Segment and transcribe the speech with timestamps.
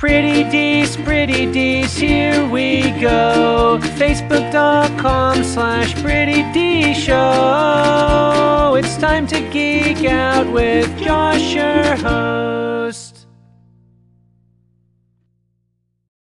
[0.00, 3.78] Pretty Dees, Pretty Dees, here we go.
[3.82, 8.76] Facebook.com slash Pretty D Show.
[8.78, 13.26] It's time to geek out with Josh, your host.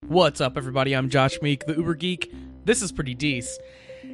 [0.07, 0.97] What's up, everybody?
[0.97, 2.33] I'm Josh Meek, the Uber Geek.
[2.65, 3.59] This is Pretty Dees.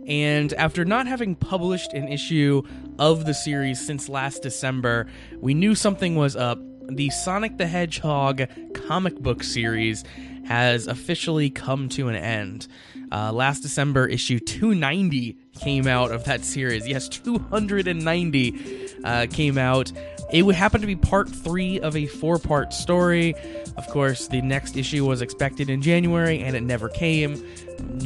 [0.08, 2.62] And after not having published an issue
[2.98, 5.06] of the series since last December,
[5.38, 6.58] we knew something was up.
[6.88, 8.42] The Sonic the Hedgehog
[8.74, 10.04] comic book series
[10.44, 12.66] has officially come to an end.
[13.11, 16.86] Uh, last December, issue 290 came out of that series.
[16.86, 19.92] Yes, 290 uh, came out.
[20.32, 23.34] It would happen to be part three of a four part story.
[23.76, 27.44] Of course, the next issue was expected in January and it never came.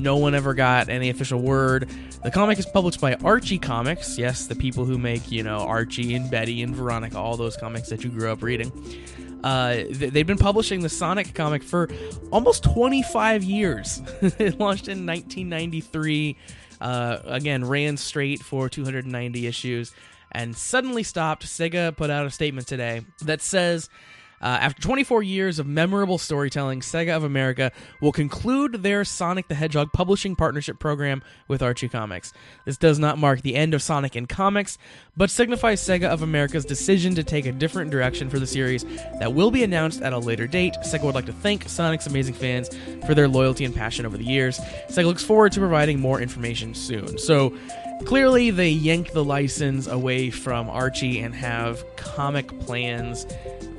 [0.00, 1.88] No one ever got any official word.
[2.24, 4.18] The comic is published by Archie Comics.
[4.18, 7.88] Yes, the people who make, you know, Archie and Betty and Veronica, all those comics
[7.90, 8.72] that you grew up reading.
[9.44, 11.88] Uh, they've been publishing the Sonic comic for
[12.32, 14.02] almost 25 years.
[14.20, 16.36] it launched in 1993.
[16.80, 19.92] Uh, again, ran straight for 290 issues
[20.36, 21.46] and suddenly stopped.
[21.46, 23.88] Sega put out a statement today that says.
[24.40, 29.54] Uh, after 24 years of memorable storytelling, Sega of America will conclude their Sonic the
[29.54, 32.32] Hedgehog publishing partnership program with Archie Comics.
[32.64, 34.78] This does not mark the end of Sonic in comics,
[35.16, 38.84] but signifies Sega of America's decision to take a different direction for the series
[39.18, 40.74] that will be announced at a later date.
[40.82, 42.68] Sega would like to thank Sonic's amazing fans
[43.06, 44.58] for their loyalty and passion over the years.
[44.88, 47.18] Sega looks forward to providing more information soon.
[47.18, 47.56] So,
[48.04, 53.26] clearly, they yank the license away from Archie and have comic plans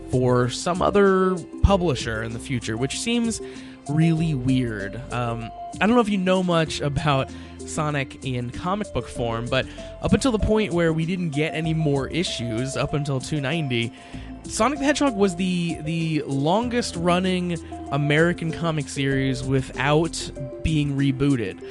[0.10, 3.42] for some other publisher in the future, which seems
[3.90, 4.96] really weird.
[5.14, 5.50] Um,
[5.80, 9.66] I don't know if you know much about Sonic in comic book form, but
[10.02, 13.94] up until the point where we didn't get any more issues, up until 290,
[14.44, 17.58] Sonic the Hedgehog was the the longest running
[17.92, 20.32] American comic series without
[20.64, 21.62] being rebooted.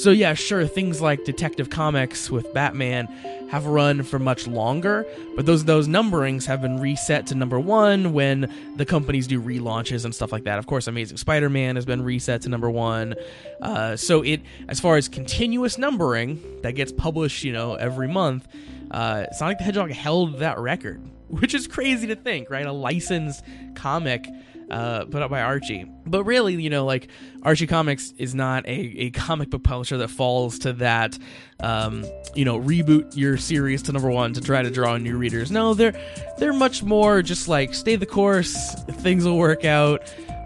[0.00, 3.04] So yeah, sure, things like Detective Comics with Batman
[3.50, 5.06] have run for much longer,
[5.36, 10.06] but those those numberings have been reset to number one when the companies do relaunches
[10.06, 10.58] and stuff like that.
[10.58, 13.14] Of course, Amazing Spider-Man has been reset to number one.
[13.60, 18.48] Uh, so it, as far as continuous numbering that gets published, you know, every month,
[18.92, 22.64] uh, Sonic the Hedgehog held that record, which is crazy to think, right?
[22.64, 23.44] A licensed
[23.74, 24.26] comic
[24.70, 25.84] uh, put out by Archie.
[26.06, 27.08] But really, you know, like
[27.42, 31.18] Archie Comics is not a, a comic book publisher that falls to that,
[31.60, 32.04] um,
[32.34, 35.50] you know, reboot your series to number one to try to draw new readers.
[35.50, 35.94] No, they're
[36.38, 40.02] they're much more just like stay the course, things will work out.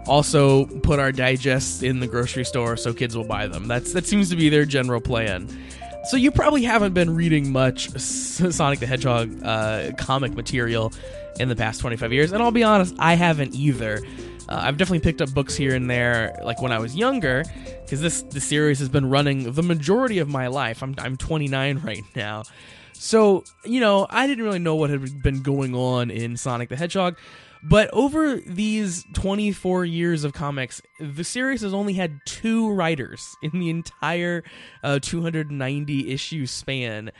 [0.07, 3.67] Also, put our digests in the grocery store so kids will buy them.
[3.67, 5.47] That's that seems to be their general plan.
[6.07, 10.93] So you probably haven't been reading much Sonic the Hedgehog uh, comic material
[11.39, 14.01] in the past 25 years, and I'll be honest, I haven't either.
[14.47, 17.43] Uh, I've definitely picked up books here and there, like when I was younger,
[17.81, 20.83] because this the series has been running the majority of my life.
[20.83, 22.43] I'm I'm 29 right now,
[22.93, 26.75] so you know I didn't really know what had been going on in Sonic the
[26.75, 27.17] Hedgehog.
[27.67, 33.59] But over these 24 years of comics, the series has only had two writers in
[33.59, 34.43] the entire
[34.83, 37.11] uh, 290 issue span.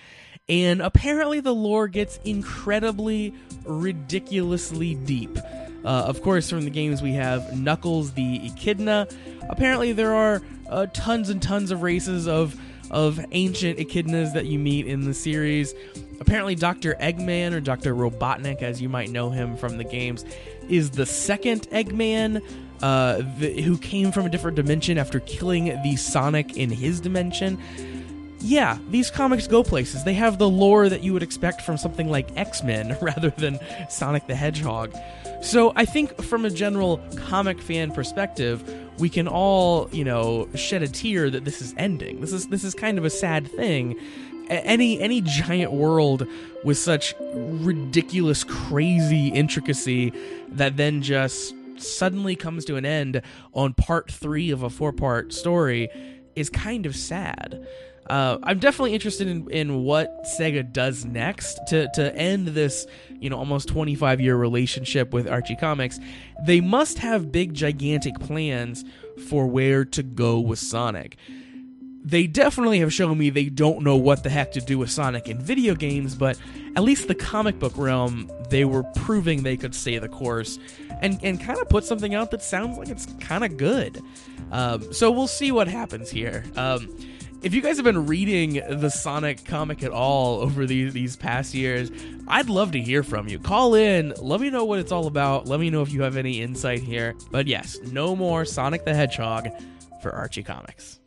[0.47, 3.33] And apparently, the lore gets incredibly,
[3.63, 5.35] ridiculously deep.
[5.83, 9.07] Uh, of course, from the games, we have Knuckles the Echidna.
[9.49, 12.55] Apparently, there are uh, tons and tons of races of
[12.91, 15.73] of ancient echidnas that you meet in the series.
[16.19, 16.95] Apparently, Dr.
[16.95, 17.93] Eggman, or Dr.
[17.93, 20.23] Robotnik, as you might know him from the games,
[20.69, 22.41] is the second Eggman
[22.81, 27.57] uh, the, who came from a different dimension after killing the Sonic in his dimension.
[28.39, 30.03] Yeah, these comics go places.
[30.03, 33.59] They have the lore that you would expect from something like X Men rather than
[33.89, 34.93] Sonic the Hedgehog.
[35.41, 38.63] So I think from a general comic fan perspective,
[38.97, 42.21] we can all, you know, shed a tear that this is ending.
[42.21, 43.99] This is this is kind of a sad thing.
[44.49, 46.27] Any any giant world
[46.63, 50.13] with such ridiculous, crazy intricacy
[50.49, 53.21] that then just suddenly comes to an end
[53.53, 55.89] on part three of a four part story
[56.35, 57.65] is kind of sad.
[58.09, 62.85] Uh, I'm definitely interested in, in what Sega does next to, to end this,
[63.19, 65.99] you know, almost 25 year relationship with Archie Comics.
[66.45, 68.85] They must have big, gigantic plans
[69.27, 71.17] for where to go with Sonic.
[72.03, 75.27] They definitely have shown me they don't know what the heck to do with Sonic
[75.27, 76.39] in video games, but
[76.75, 80.59] at least the comic book realm, they were proving they could stay the course
[81.01, 83.99] and, and kind of put something out that sounds like it's kind of good.
[84.51, 86.43] Um, so we'll see what happens here.
[86.55, 86.95] Um,
[87.45, 91.53] if you guys have been reading the Sonic comic at all over these these past
[91.53, 91.91] years,
[92.27, 93.37] I'd love to hear from you.
[93.37, 95.47] Call in, let me know what it's all about.
[95.47, 97.13] Let me know if you have any insight here.
[97.29, 99.49] But yes, no more Sonic the Hedgehog
[100.01, 100.99] for Archie Comics.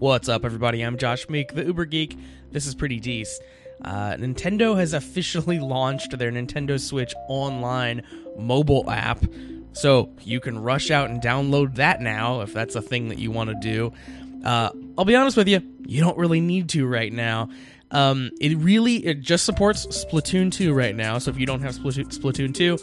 [0.00, 0.82] What's up, everybody?
[0.82, 2.18] I'm Josh Meek, the Uber Geek.
[2.50, 3.46] This is Pretty Decent.
[3.84, 8.02] Uh, Nintendo has officially launched their Nintendo Switch Online
[8.36, 9.24] mobile app.
[9.72, 13.30] So you can rush out and download that now if that's a thing that you
[13.30, 13.92] want to do.
[14.44, 17.48] Uh, I'll be honest with you, you don't really need to right now.
[17.90, 21.18] Um, it really it just supports Splatoon 2 right now.
[21.18, 22.78] So if you don't have Splatoon, Splatoon 2,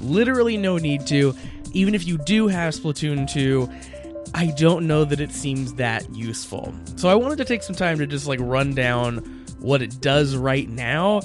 [0.00, 1.34] literally no need to.
[1.72, 3.68] Even if you do have Splatoon 2,
[4.34, 6.72] I don't know that it seems that useful.
[6.96, 9.18] So I wanted to take some time to just like run down
[9.58, 11.20] what it does right now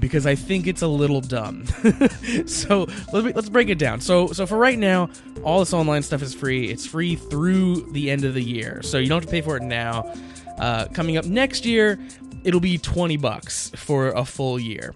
[0.00, 1.66] because I think it's a little dumb.
[2.46, 4.00] so let's let's break it down.
[4.00, 5.10] So so for right now,
[5.44, 6.70] all this online stuff is free.
[6.70, 9.56] It's free through the end of the year, so you don't have to pay for
[9.56, 10.12] it now.
[10.58, 11.98] Uh, coming up next year,
[12.44, 14.94] it'll be twenty bucks for a full year,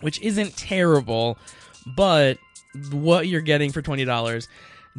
[0.00, 1.36] which isn't terrible,
[1.96, 2.38] but
[2.90, 4.48] what you're getting for twenty dollars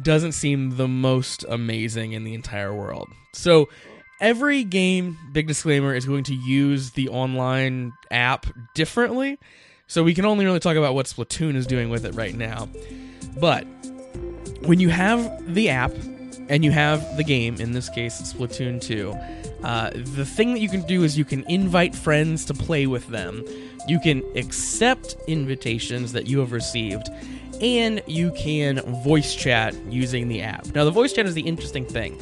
[0.02, 3.08] doesn't seem the most amazing in the entire world.
[3.32, 3.68] So
[4.20, 9.38] every game, big disclaimer, is going to use the online app differently.
[9.86, 12.68] So we can only really talk about what Splatoon is doing with it right now.
[13.38, 13.66] But
[14.64, 15.92] when you have the app
[16.48, 19.14] and you have the game, in this case Splatoon 2,
[19.62, 23.06] uh, the thing that you can do is you can invite friends to play with
[23.08, 23.44] them.
[23.86, 27.08] You can accept invitations that you have received,
[27.60, 30.66] and you can voice chat using the app.
[30.74, 32.18] Now, the voice chat is the interesting thing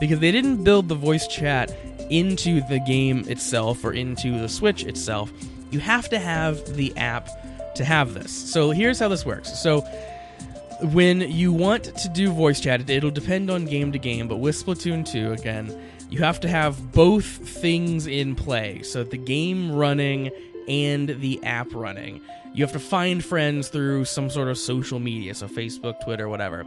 [0.00, 1.74] because they didn't build the voice chat
[2.10, 5.32] into the game itself or into the Switch itself.
[5.70, 7.28] You have to have the app
[7.74, 8.32] to have this.
[8.32, 9.58] So here's how this works.
[9.58, 9.80] So
[10.92, 14.54] when you want to do voice chat, it'll depend on game to game, but with
[14.54, 15.78] Splatoon 2 again,
[16.10, 18.82] you have to have both things in play.
[18.82, 20.30] So the game running
[20.68, 22.20] and the app running.
[22.52, 26.64] You have to find friends through some sort of social media, so Facebook, Twitter, whatever.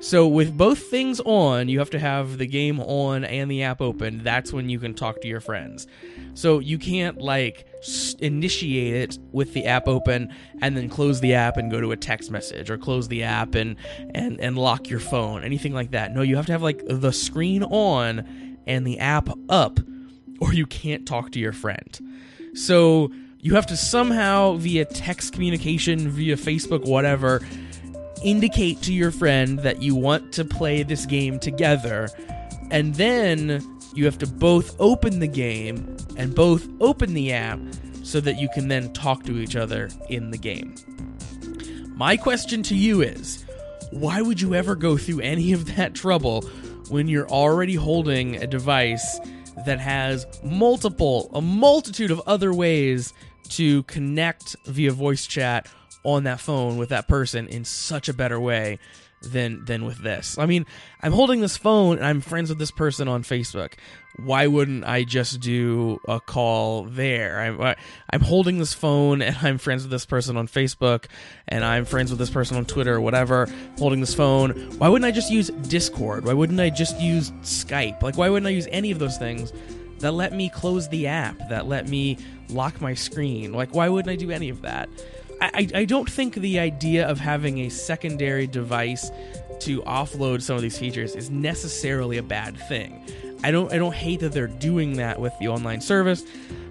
[0.00, 3.82] So with both things on, you have to have the game on and the app
[3.82, 4.24] open.
[4.24, 5.86] That's when you can talk to your friends.
[6.32, 7.66] So you can't like
[8.18, 11.96] initiate it with the app open and then close the app and go to a
[11.98, 13.76] text message or close the app and
[14.14, 16.14] and and lock your phone, anything like that.
[16.14, 19.80] No, you have to have like the screen on and the app up
[20.40, 21.98] or you can't talk to your friend.
[22.54, 27.40] So you have to somehow via text communication, via Facebook, whatever,
[28.22, 32.08] indicate to your friend that you want to play this game together,
[32.70, 33.64] and then
[33.94, 37.58] you have to both open the game and both open the app
[38.02, 40.74] so that you can then talk to each other in the game.
[41.94, 43.44] My question to you is
[43.90, 46.42] why would you ever go through any of that trouble
[46.88, 49.20] when you're already holding a device
[49.66, 53.12] that has multiple, a multitude of other ways
[53.50, 55.68] to connect via voice chat
[56.02, 58.78] on that phone with that person in such a better way
[59.22, 60.38] than than with this.
[60.38, 60.66] I mean,
[61.02, 63.74] I'm holding this phone and I'm friends with this person on Facebook.
[64.16, 67.40] Why wouldn't I just do a call there?
[67.40, 67.76] I'm
[68.10, 71.06] I'm holding this phone and I'm friends with this person on Facebook
[71.48, 73.46] and I'm friends with this person on Twitter or whatever.
[73.78, 74.52] Holding this phone.
[74.78, 76.24] Why wouldn't I just use Discord?
[76.24, 78.02] Why wouldn't I just use Skype?
[78.02, 79.52] Like why wouldn't I use any of those things
[79.98, 81.36] that let me close the app?
[81.50, 82.16] That let me
[82.48, 83.52] lock my screen?
[83.52, 84.88] Like why wouldn't I do any of that?
[85.40, 89.10] I, I don't think the idea of having a secondary device
[89.60, 93.04] to offload some of these features is necessarily a bad thing.
[93.42, 96.24] I don't I don't hate that they're doing that with the online service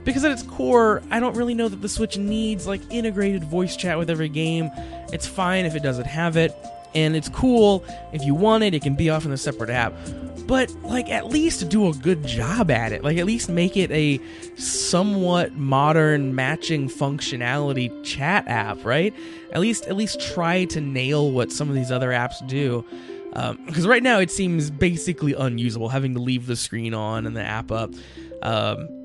[0.03, 3.75] because at its core, I don't really know that the Switch needs like integrated voice
[3.75, 4.69] chat with every game.
[5.11, 6.55] It's fine if it doesn't have it
[6.95, 7.83] and it's cool
[8.13, 9.93] if you want it, it can be off in a separate app
[10.49, 13.03] but like at least do a good job at it.
[13.03, 14.19] Like at least make it a
[14.55, 19.13] somewhat modern matching functionality chat app, right?
[19.51, 22.83] At least at least try to nail what some of these other apps do.
[23.29, 27.37] Because um, right now it seems basically unusable, having to leave the screen on and
[27.37, 27.93] the app up.
[28.41, 28.98] Um,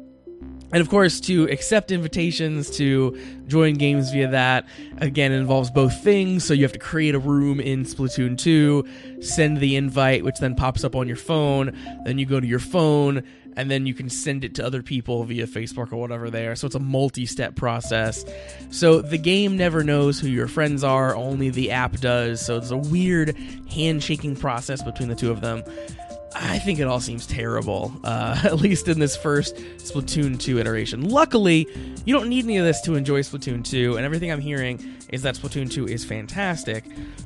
[0.73, 4.66] and of course, to accept invitations to join games via that,
[4.99, 6.44] again, involves both things.
[6.44, 8.85] So you have to create a room in Splatoon 2,
[9.21, 11.76] send the invite, which then pops up on your phone.
[12.04, 13.23] Then you go to your phone,
[13.56, 16.56] and then you can send it to other people via Facebook or whatever there.
[16.56, 18.25] So it's a multi step process.
[18.71, 22.44] So the game never knows who your friends are, only the app does.
[22.44, 23.37] So it's a weird
[23.71, 25.62] handshaking process between the two of them.
[26.35, 31.09] I think it all seems terrible, uh, at least in this first Splatoon 2 iteration.
[31.09, 31.69] Luckily,
[32.05, 35.23] you don't need any of this to enjoy Splatoon 2, and everything I'm hearing is
[35.23, 36.85] that Splatoon 2 is fantastic.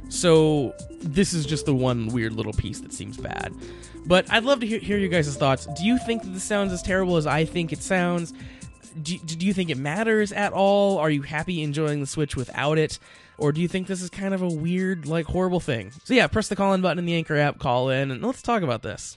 [0.08, 3.54] So, this is just the one weird little piece that seems bad.
[4.06, 5.66] But I'd love to hear, hear guys' thoughts.
[5.66, 8.32] Do you think that this sounds as terrible as I think it sounds?
[9.02, 10.98] Do, do you think it matters at all?
[10.98, 12.98] Are you happy enjoying the Switch without it?
[13.38, 15.92] Or do you think this is kind of a weird, like, horrible thing?
[16.04, 18.42] So, yeah, press the call in button in the Anchor app, call in, and let's
[18.42, 19.16] talk about this.